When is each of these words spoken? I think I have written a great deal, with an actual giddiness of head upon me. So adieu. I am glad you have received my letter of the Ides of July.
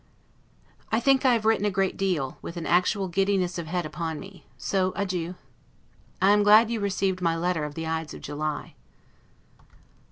I 0.91 0.99
think 0.99 1.25
I 1.25 1.33
have 1.33 1.45
written 1.45 1.63
a 1.67 1.69
great 1.69 1.95
deal, 1.95 2.39
with 2.41 2.57
an 2.57 2.65
actual 2.65 3.07
giddiness 3.07 3.59
of 3.59 3.67
head 3.67 3.85
upon 3.85 4.19
me. 4.19 4.47
So 4.57 4.93
adieu. 4.95 5.35
I 6.19 6.31
am 6.31 6.41
glad 6.41 6.71
you 6.71 6.79
have 6.79 6.83
received 6.83 7.21
my 7.21 7.35
letter 7.37 7.65
of 7.65 7.75
the 7.75 7.85
Ides 7.85 8.15
of 8.15 8.21
July. 8.21 8.73